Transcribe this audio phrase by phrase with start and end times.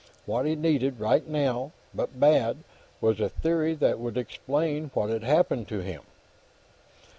[0.25, 2.63] What he needed, right now, but bad,
[3.01, 6.01] was a theory that would explain what had happened to him.